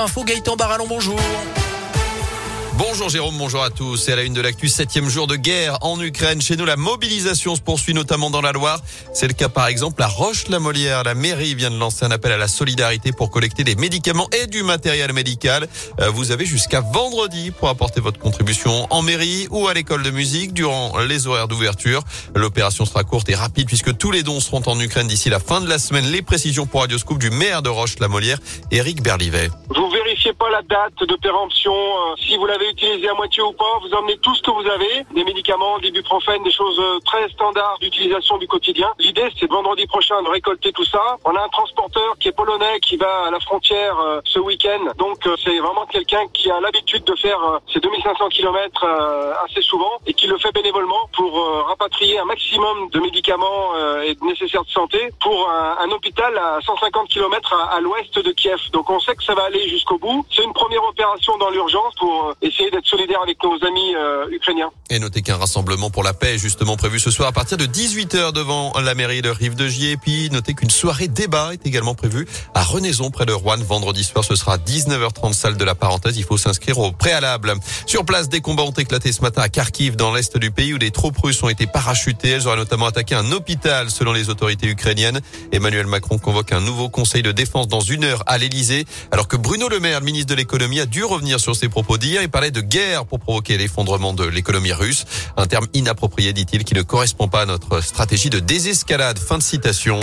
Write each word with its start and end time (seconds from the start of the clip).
Info 0.00 0.22
Gaëtan 0.22 0.54
Barallon, 0.54 0.86
bonjour. 0.86 1.18
Bonjour 2.78 3.08
Jérôme, 3.08 3.34
bonjour 3.36 3.64
à 3.64 3.70
tous. 3.70 3.96
C'est 3.96 4.12
à 4.12 4.16
la 4.16 4.22
une 4.22 4.34
de 4.34 4.40
l'actu, 4.40 4.68
septième 4.68 5.08
jour 5.08 5.26
de 5.26 5.34
guerre 5.34 5.78
en 5.80 6.00
Ukraine. 6.00 6.40
Chez 6.40 6.56
nous, 6.56 6.64
la 6.64 6.76
mobilisation 6.76 7.56
se 7.56 7.60
poursuit 7.60 7.92
notamment 7.92 8.30
dans 8.30 8.40
la 8.40 8.52
Loire. 8.52 8.80
C'est 9.12 9.26
le 9.26 9.32
cas 9.32 9.48
par 9.48 9.66
exemple 9.66 10.00
à 10.00 10.06
Roche-la-Molière. 10.06 11.02
La 11.02 11.14
mairie 11.14 11.56
vient 11.56 11.72
de 11.72 11.76
lancer 11.76 12.04
un 12.04 12.12
appel 12.12 12.30
à 12.30 12.36
la 12.36 12.46
solidarité 12.46 13.10
pour 13.10 13.32
collecter 13.32 13.64
des 13.64 13.74
médicaments 13.74 14.28
et 14.30 14.46
du 14.46 14.62
matériel 14.62 15.12
médical. 15.12 15.66
Euh, 15.98 16.10
vous 16.10 16.30
avez 16.30 16.46
jusqu'à 16.46 16.80
vendredi 16.80 17.50
pour 17.50 17.68
apporter 17.68 18.00
votre 18.00 18.20
contribution 18.20 18.86
en 18.90 19.02
mairie 19.02 19.48
ou 19.50 19.66
à 19.66 19.74
l'école 19.74 20.04
de 20.04 20.12
musique 20.12 20.52
durant 20.52 21.00
les 21.00 21.26
horaires 21.26 21.48
d'ouverture. 21.48 22.04
L'opération 22.36 22.84
sera 22.84 23.02
courte 23.02 23.28
et 23.28 23.34
rapide 23.34 23.66
puisque 23.66 23.96
tous 23.96 24.12
les 24.12 24.22
dons 24.22 24.38
seront 24.38 24.62
en 24.66 24.78
Ukraine 24.78 25.08
d'ici 25.08 25.30
la 25.30 25.40
fin 25.40 25.60
de 25.60 25.68
la 25.68 25.80
semaine. 25.80 26.04
Les 26.12 26.22
précisions 26.22 26.66
pour 26.66 26.82
Radioscoop 26.82 27.18
du 27.18 27.30
maire 27.30 27.60
de 27.62 27.70
Roche-la-Molière, 27.70 28.38
Éric 28.70 29.02
Berlivet. 29.02 29.50
Date 30.62 30.98
de 31.00 31.16
péremption. 31.16 31.72
Euh, 31.74 32.14
si 32.16 32.36
vous 32.36 32.46
l'avez 32.46 32.70
utilisé 32.70 33.08
à 33.08 33.14
moitié 33.14 33.42
ou 33.42 33.52
pas, 33.52 33.78
vous 33.82 33.92
emmenez 33.94 34.18
tout 34.18 34.34
ce 34.34 34.42
que 34.42 34.50
vous 34.50 34.66
avez, 34.66 35.04
des 35.14 35.24
médicaments, 35.24 35.78
des 35.78 35.88
ibuprofène, 35.88 36.42
des 36.42 36.50
choses 36.50 36.78
euh, 36.80 36.98
très 37.04 37.28
standards 37.30 37.78
d'utilisation 37.80 38.38
du 38.38 38.46
quotidien. 38.46 38.88
L'idée, 38.98 39.28
c'est 39.38 39.50
vendredi 39.50 39.86
prochain 39.86 40.22
de 40.22 40.28
récolter 40.28 40.72
tout 40.72 40.84
ça. 40.84 41.16
On 41.24 41.34
a 41.34 41.42
un 41.42 41.48
transporteur 41.48 42.16
qui 42.18 42.28
est 42.28 42.32
polonais 42.32 42.80
qui 42.80 42.96
va 42.96 43.26
à 43.26 43.30
la 43.30 43.40
frontière 43.40 43.98
euh, 43.98 44.20
ce 44.24 44.38
week-end. 44.38 44.92
Donc, 44.98 45.28
c'est 45.44 45.58
vraiment 45.58 45.86
quelqu'un 45.86 46.26
qui 46.32 46.50
a 46.50 46.60
l'habitude 46.60 47.04
de 47.04 47.14
faire 47.16 47.60
ces 47.72 47.80
2500 47.80 48.28
km 48.28 48.84
assez 49.44 49.62
souvent 49.62 49.92
et 50.06 50.14
qui 50.14 50.26
le 50.26 50.38
fait 50.38 50.52
bénévolement 50.52 51.08
pour 51.12 51.32
rapatrier 51.66 52.18
un 52.18 52.24
maximum 52.24 52.90
de 52.90 53.00
médicaments 53.00 53.74
et 54.04 54.14
de 54.14 54.24
nécessaires 54.24 54.64
de 54.64 54.70
santé 54.70 55.10
pour 55.20 55.50
un, 55.50 55.90
hôpital 55.90 56.36
à 56.36 56.58
150 56.64 57.08
km 57.08 57.54
à, 57.54 57.80
l'ouest 57.80 58.18
de 58.18 58.30
Kiev. 58.32 58.60
Donc, 58.72 58.90
on 58.90 59.00
sait 59.00 59.14
que 59.14 59.24
ça 59.24 59.34
va 59.34 59.44
aller 59.44 59.68
jusqu'au 59.68 59.98
bout. 59.98 60.24
Une 60.48 60.54
première 60.54 60.82
opération 60.84 61.36
dans 61.38 61.50
l'urgence 61.50 61.94
pour 61.98 62.34
essayer 62.40 62.70
d'être 62.70 62.86
solidaire 62.86 63.20
avec 63.22 63.36
nos 63.42 63.54
amis 63.66 63.94
euh, 63.94 64.30
ukrainiens. 64.30 64.70
Et 64.88 64.98
notez 64.98 65.20
qu'un 65.20 65.36
rassemblement 65.36 65.90
pour 65.90 66.02
la 66.02 66.14
paix 66.14 66.34
est 66.34 66.38
justement 66.38 66.76
prévu 66.76 66.98
ce 66.98 67.10
soir 67.10 67.28
à 67.28 67.32
partir 67.32 67.58
de 67.58 67.66
18h 67.66 68.32
devant 68.32 68.72
la 68.80 68.94
mairie 68.94 69.20
de 69.20 69.28
Rive 69.28 69.54
de 69.56 69.68
Gier. 69.68 69.92
Et 69.92 69.96
puis 69.98 70.30
notez 70.30 70.54
qu'une 70.54 70.70
soirée 70.70 71.08
débat 71.08 71.52
est 71.52 71.66
également 71.66 71.94
prévue 71.94 72.26
à 72.54 72.62
Renaison 72.62 73.10
près 73.10 73.26
de 73.26 73.32
Rouen. 73.32 73.58
Vendredi 73.58 74.04
soir, 74.04 74.24
ce 74.24 74.36
sera 74.36 74.56
19h30 74.56 75.34
salle 75.34 75.56
de 75.58 75.64
la 75.64 75.74
parenthèse. 75.74 76.16
Il 76.16 76.24
faut 76.24 76.38
s'inscrire 76.38 76.78
au 76.78 76.92
préalable. 76.92 77.54
Sur 77.86 78.06
place, 78.06 78.30
des 78.30 78.40
combats 78.40 78.62
ont 78.62 78.70
éclaté 78.70 79.12
ce 79.12 79.20
matin 79.20 79.42
à 79.42 79.50
Kharkiv 79.50 79.96
dans 79.96 80.14
l'est 80.14 80.38
du 80.38 80.50
pays 80.50 80.72
où 80.72 80.78
des 80.78 80.90
troupes 80.90 81.18
russes 81.18 81.42
ont 81.42 81.50
été 81.50 81.66
parachutées. 81.66 82.30
Elles 82.30 82.46
auraient 82.46 82.56
notamment 82.56 82.86
attaqué 82.86 83.14
un 83.14 83.32
hôpital 83.32 83.90
selon 83.90 84.14
les 84.14 84.30
autorités 84.30 84.68
ukrainiennes. 84.68 85.20
Emmanuel 85.52 85.86
Macron 85.86 86.16
convoque 86.16 86.52
un 86.52 86.60
nouveau 86.60 86.88
conseil 86.88 87.22
de 87.22 87.32
défense 87.32 87.68
dans 87.68 87.80
une 87.80 88.04
heure 88.04 88.22
à 88.26 88.38
l'Elysée 88.38 88.86
alors 89.10 89.28
que 89.28 89.36
Bruno 89.36 89.68
Le 89.68 89.80
Maire, 89.80 90.00
le 90.00 90.06
ministre 90.06 90.34
de 90.34 90.37
l'économie, 90.38 90.80
a 90.80 90.86
dû 90.86 91.04
revenir 91.04 91.38
sur 91.38 91.54
ses 91.54 91.68
propos 91.68 91.98
d'hier 91.98 92.22
et 92.22 92.28
parlait 92.28 92.50
de 92.50 92.62
guerre 92.62 93.04
pour 93.04 93.20
provoquer 93.20 93.58
l'effondrement 93.58 94.14
de 94.14 94.24
l'économie 94.24 94.72
russe. 94.72 95.04
Un 95.36 95.46
terme 95.46 95.66
inapproprié, 95.74 96.32
dit-il, 96.32 96.64
qui 96.64 96.74
ne 96.74 96.82
correspond 96.82 97.28
pas 97.28 97.42
à 97.42 97.46
notre 97.46 97.82
stratégie 97.82 98.30
de 98.30 98.38
désescalade. 98.38 99.18
Fin 99.18 99.36
de 99.36 99.42
citation. 99.42 100.00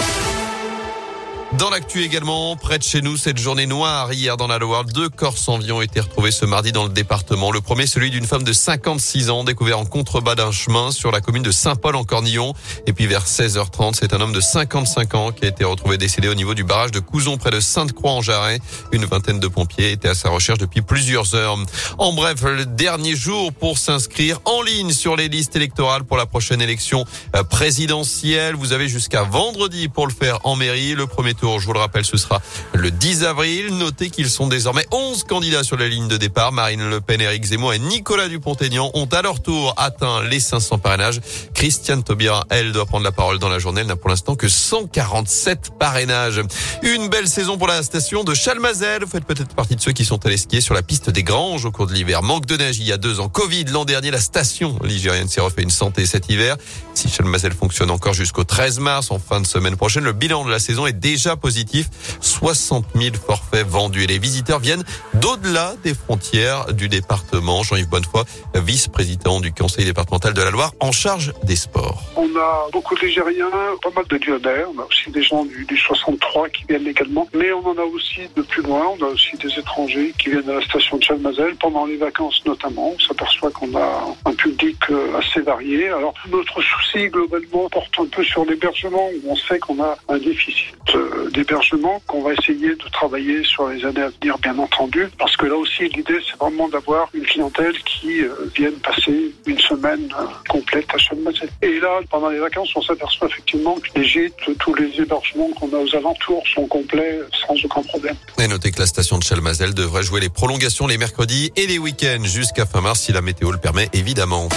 Dans 1.53 1.69
l'actu 1.69 2.03
également, 2.03 2.55
près 2.57 2.79
de 2.79 2.83
chez 2.83 3.01
nous, 3.01 3.17
cette 3.17 3.37
journée 3.37 3.67
noire 3.67 4.11
hier 4.11 4.35
dans 4.35 4.47
la 4.47 4.57
Loire, 4.57 4.83
deux 4.83 5.09
corps 5.09 5.37
sans 5.37 5.59
vie 5.59 5.71
ont 5.71 5.81
été 5.81 6.01
retrouvés 6.01 6.31
ce 6.31 6.43
mardi 6.43 6.71
dans 6.71 6.83
le 6.83 6.89
département. 6.89 7.51
Le 7.51 7.61
premier, 7.61 7.85
celui 7.85 8.09
d'une 8.09 8.25
femme 8.25 8.43
de 8.43 8.51
56 8.51 9.29
ans, 9.29 9.43
découvert 9.43 9.79
en 9.79 9.85
contrebas 9.85 10.35
d'un 10.35 10.51
chemin 10.51 10.91
sur 10.91 11.11
la 11.11 11.21
commune 11.21 11.43
de 11.43 11.51
Saint-Paul 11.51 11.95
en 11.95 12.03
Cornillon. 12.03 12.53
Et 12.87 12.93
puis 12.93 13.05
vers 13.05 13.25
16h30, 13.25 13.93
c'est 13.93 14.13
un 14.13 14.21
homme 14.21 14.33
de 14.33 14.41
55 14.41 15.15
ans 15.15 15.31
qui 15.31 15.45
a 15.45 15.47
été 15.47 15.63
retrouvé 15.63 15.97
décédé 15.97 16.27
au 16.27 16.33
niveau 16.33 16.55
du 16.55 16.63
barrage 16.63 16.91
de 16.91 16.99
Couzon 16.99 17.37
près 17.37 17.51
de 17.51 17.59
Sainte-Croix 17.59 18.11
en 18.11 18.21
Jarret. 18.21 18.59
Une 18.91 19.05
vingtaine 19.05 19.39
de 19.39 19.47
pompiers 19.47 19.91
étaient 19.91 20.09
à 20.09 20.15
sa 20.15 20.29
recherche 20.29 20.59
depuis 20.59 20.81
plusieurs 20.81 21.35
heures. 21.35 21.57
En 21.99 22.11
bref, 22.11 22.41
le 22.41 22.65
dernier 22.65 23.15
jour 23.15 23.53
pour 23.53 23.77
s'inscrire 23.77 24.41
en 24.45 24.63
ligne 24.63 24.91
sur 24.91 25.15
les 25.15 25.29
listes 25.29 25.55
électorales 25.55 26.05
pour 26.05 26.17
la 26.17 26.25
prochaine 26.25 26.61
élection 26.61 27.05
euh, 27.35 27.43
présidentielle. 27.43 28.55
Vous 28.55 28.73
avez 28.73 28.89
jusqu'à 28.89 29.23
vendredi 29.23 29.87
pour 29.87 30.07
le 30.07 30.13
faire 30.13 30.39
en 30.43 30.55
mairie. 30.55 30.95
Le 30.95 31.05
premier 31.05 31.34
je 31.41 31.65
vous 31.65 31.73
le 31.73 31.79
rappelle, 31.79 32.05
ce 32.05 32.17
sera 32.17 32.41
le 32.73 32.91
10 32.91 33.23
avril. 33.23 33.77
Notez 33.77 34.09
qu'ils 34.09 34.29
sont 34.29 34.47
désormais 34.47 34.85
11 34.91 35.23
candidats 35.23 35.63
sur 35.63 35.77
la 35.77 35.87
ligne 35.87 36.07
de 36.07 36.17
départ. 36.17 36.51
Marine 36.51 36.89
Le 36.89 37.01
Pen, 37.01 37.21
Éric 37.21 37.45
Zemmour 37.45 37.73
et 37.73 37.79
Nicolas 37.79 38.27
Dupont-Aignan 38.27 38.91
ont 38.93 39.05
à 39.05 39.21
leur 39.21 39.41
tour 39.41 39.73
atteint 39.77 40.23
les 40.23 40.39
500 40.39 40.79
parrainages. 40.79 41.19
Christiane 41.53 42.03
Taubira, 42.03 42.45
elle, 42.49 42.71
doit 42.71 42.85
prendre 42.85 43.03
la 43.03 43.11
parole 43.11 43.39
dans 43.39 43.49
la 43.49 43.59
journée. 43.59 43.81
Elle 43.81 43.87
n'a 43.87 43.95
pour 43.95 44.09
l'instant 44.09 44.35
que 44.35 44.47
147 44.47 45.71
parrainages. 45.79 46.41
Une 46.83 47.07
belle 47.09 47.27
saison 47.27 47.57
pour 47.57 47.67
la 47.67 47.81
station 47.83 48.23
de 48.23 48.33
Chalmazel. 48.33 49.03
Vous 49.03 49.09
faites 49.09 49.25
peut-être 49.25 49.55
partie 49.55 49.75
de 49.75 49.81
ceux 49.81 49.91
qui 49.91 50.05
sont 50.05 50.25
allés 50.25 50.37
skier 50.37 50.61
sur 50.61 50.73
la 50.73 50.81
piste 50.81 51.09
des 51.09 51.23
Granges 51.23 51.65
au 51.65 51.71
cours 51.71 51.87
de 51.87 51.93
l'hiver. 51.93 52.21
Manque 52.21 52.45
de 52.45 52.57
neige 52.57 52.77
il 52.79 52.85
y 52.85 52.91
a 52.91 52.97
deux 52.97 53.19
ans. 53.19 53.29
Covid 53.29 53.65
l'an 53.65 53.85
dernier, 53.85 54.11
la 54.11 54.19
station 54.19 54.77
ligérienne 54.83 55.27
s'est 55.27 55.41
refait 55.41 55.63
une 55.63 55.69
santé 55.69 56.05
cet 56.05 56.29
hiver. 56.29 56.57
Si 56.93 57.09
Chalmazel 57.09 57.53
fonctionne 57.53 57.91
encore 57.91 58.13
jusqu'au 58.13 58.43
13 58.43 58.79
mars, 58.79 59.11
en 59.11 59.19
fin 59.19 59.41
de 59.41 59.47
semaine 59.47 59.75
prochaine, 59.75 60.03
le 60.03 60.13
bilan 60.13 60.45
de 60.45 60.51
la 60.51 60.59
saison 60.59 60.85
est 60.85 60.93
déjà 60.93 61.24
positif. 61.35 61.87
60 62.21 62.85
000 62.95 63.15
forfaits 63.15 63.65
vendus 63.67 64.03
et 64.03 64.07
les 64.07 64.19
visiteurs 64.19 64.59
viennent 64.59 64.83
d'au-delà 65.15 65.73
des 65.83 65.93
frontières 65.95 66.73
du 66.73 66.89
département. 66.89 67.63
Jean-Yves 67.63 67.89
Bonnefoy, 67.89 68.23
vice-président 68.53 69.39
du 69.39 69.51
conseil 69.51 69.85
départemental 69.85 70.33
de 70.33 70.41
la 70.41 70.51
Loire, 70.51 70.73
en 70.79 70.91
charge 70.91 71.33
des 71.43 71.55
sports. 71.55 72.03
On 72.15 72.27
a 72.35 72.67
beaucoup 72.71 72.95
de 72.95 73.01
Ligériens, 73.01 73.49
pas 73.81 73.89
mal 73.95 74.05
de 74.07 74.17
Lyonnais, 74.17 74.65
on 74.75 74.81
a 74.81 74.85
aussi 74.85 75.09
des 75.09 75.23
gens 75.23 75.45
du, 75.45 75.65
63 75.77 76.49
qui 76.49 76.65
viennent 76.67 76.87
également, 76.87 77.27
mais 77.33 77.51
on 77.51 77.65
en 77.65 77.77
a 77.77 77.83
aussi 77.83 78.21
de 78.35 78.41
plus 78.41 78.61
loin, 78.61 78.85
on 78.99 79.03
a 79.03 79.07
aussi 79.07 79.37
des 79.37 79.59
étrangers 79.59 80.13
qui 80.17 80.29
viennent 80.29 80.49
à 80.49 80.55
la 80.55 80.61
station 80.61 80.97
de 80.97 81.03
Chalmazel 81.03 81.55
pendant 81.55 81.85
les 81.85 81.97
vacances 81.97 82.41
notamment. 82.45 82.93
On 82.95 82.99
s'aperçoit 82.99 83.51
qu'on 83.51 83.75
a 83.75 84.15
un 84.25 84.33
public 84.33 84.77
euh, 84.89 85.17
assez 85.17 85.41
varié. 85.41 85.89
Alors 85.89 86.13
notre 86.29 86.61
souci 86.61 87.07
globalement 87.07 87.69
porte 87.69 87.93
un 87.99 88.05
peu 88.05 88.23
sur 88.23 88.45
l'hébergement 88.45 89.09
où 89.09 89.31
on 89.31 89.35
sait 89.35 89.59
qu'on 89.59 89.81
a 89.81 89.97
un 90.09 90.17
déficit 90.17 90.75
euh, 90.93 91.14
d'hébergement 91.31 92.01
qu'on 92.07 92.21
va 92.21 92.33
essayer 92.33 92.69
de 92.69 92.89
travailler 92.91 93.43
sur 93.43 93.67
les 93.69 93.83
années 93.85 94.01
à 94.01 94.09
venir, 94.09 94.37
bien 94.39 94.57
entendu, 94.57 95.07
parce 95.17 95.35
que 95.37 95.45
là 95.45 95.55
aussi, 95.55 95.87
l'idée, 95.89 96.19
c'est 96.29 96.37
vraiment 96.37 96.69
d'avoir 96.69 97.09
une 97.13 97.25
clientèle 97.25 97.75
qui 97.83 98.21
euh, 98.21 98.29
vienne 98.55 98.73
passer 98.83 99.33
une 99.45 99.59
semaine 99.59 100.07
euh, 100.19 100.25
complète 100.49 100.87
à 100.93 100.97
Chalmazel. 100.97 101.49
Et 101.61 101.79
là, 101.79 101.99
pendant 102.09 102.29
les 102.29 102.39
vacances, 102.39 102.69
on 102.75 102.81
s'aperçoit 102.81 103.27
effectivement 103.27 103.75
que 103.75 103.99
les 103.99 104.05
gîtes, 104.05 104.33
tous 104.59 104.73
les 104.75 104.91
hébergements 104.99 105.49
qu'on 105.59 105.71
a 105.73 105.79
aux 105.79 105.95
alentours 105.95 106.43
sont 106.53 106.67
complets 106.67 107.19
sans 107.47 107.55
aucun 107.63 107.81
problème. 107.83 108.15
Et 108.39 108.47
notez 108.47 108.71
que 108.71 108.79
la 108.79 108.87
station 108.87 109.17
de 109.17 109.23
Chalmazel 109.23 109.73
devrait 109.73 110.03
jouer 110.03 110.21
les 110.21 110.29
prolongations 110.29 110.85
les 110.87 110.97
mercredis 110.97 111.51
et 111.55 111.67
les 111.67 111.77
week-ends 111.77 112.23
jusqu'à 112.23 112.65
fin 112.65 112.81
mars 112.81 113.01
si 113.01 113.11
la 113.11 113.21
météo 113.21 113.51
le 113.51 113.57
permet, 113.57 113.89
évidemment. 113.93 114.49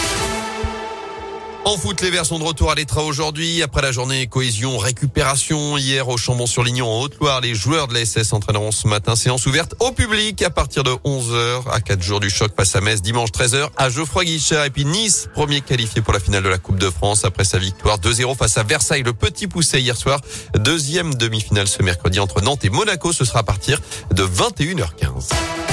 En 1.68 1.76
foot, 1.76 2.00
les 2.00 2.10
Verts 2.10 2.22
de 2.30 2.42
retour 2.42 2.70
à 2.70 2.74
l'étra 2.74 3.02
aujourd'hui. 3.02 3.62
Après 3.62 3.82
la 3.82 3.92
journée 3.92 4.26
cohésion, 4.26 4.78
récupération 4.78 5.76
hier 5.76 6.08
au 6.08 6.16
Chambon-sur-Lignon 6.16 6.86
en 6.86 7.02
Haute-Loire, 7.02 7.42
les 7.42 7.54
joueurs 7.54 7.88
de 7.88 7.92
la 7.92 8.06
SS 8.06 8.32
entraîneront 8.32 8.72
ce 8.72 8.88
matin 8.88 9.14
séance 9.16 9.44
ouverte 9.44 9.74
au 9.78 9.92
public 9.92 10.40
à 10.40 10.48
partir 10.48 10.82
de 10.82 10.92
11h 10.92 11.70
à 11.70 11.80
4 11.82 12.02
jours 12.02 12.20
du 12.20 12.30
choc 12.30 12.52
face 12.56 12.74
à 12.74 12.80
Metz 12.80 13.02
dimanche 13.02 13.32
13h 13.32 13.68
à 13.76 13.90
Geoffroy 13.90 14.24
Guichard 14.24 14.64
et 14.64 14.70
puis 14.70 14.86
Nice, 14.86 15.28
premier 15.34 15.60
qualifié 15.60 16.00
pour 16.00 16.14
la 16.14 16.20
finale 16.20 16.42
de 16.42 16.48
la 16.48 16.56
Coupe 16.56 16.78
de 16.78 16.88
France 16.88 17.26
après 17.26 17.44
sa 17.44 17.58
victoire 17.58 17.98
2-0 17.98 18.34
face 18.34 18.56
à 18.56 18.62
Versailles. 18.62 19.02
Le 19.02 19.12
petit 19.12 19.46
poussé 19.46 19.78
hier 19.78 19.98
soir. 19.98 20.22
Deuxième 20.54 21.16
demi-finale 21.16 21.68
ce 21.68 21.82
mercredi 21.82 22.18
entre 22.18 22.40
Nantes 22.40 22.64
et 22.64 22.70
Monaco. 22.70 23.12
Ce 23.12 23.26
sera 23.26 23.40
à 23.40 23.42
partir 23.42 23.78
de 24.14 24.24
21h15. 24.24 25.67